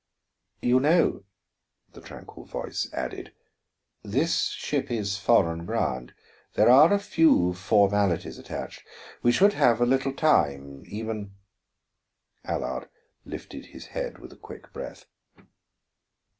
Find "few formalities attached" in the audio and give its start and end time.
6.97-8.81